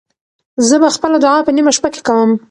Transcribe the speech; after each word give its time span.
زه 0.67 0.75
به 0.81 0.89
خپله 0.95 1.17
دعا 1.23 1.39
په 1.47 1.51
نیمه 1.57 1.71
شپه 1.77 1.89
کې 1.93 2.01
کوم. 2.07 2.31